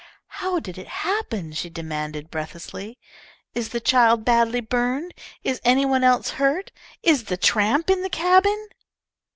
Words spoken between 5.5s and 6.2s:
any one